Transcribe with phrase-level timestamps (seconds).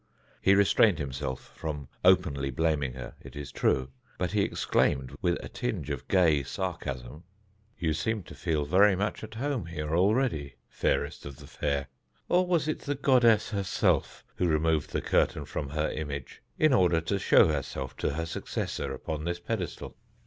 [0.41, 5.47] He restrained himself from openly blaming her, it is true, but he exclaimed, with a
[5.47, 7.23] tinge of gay sarcasm:
[7.77, 11.85] "You seem to feel very much at home here already, fairest of the fair.
[12.29, 16.99] Or was it the goddess herself who removed the curtain from her image in order
[17.01, 19.95] to show herself to her successor upon this pedestal?"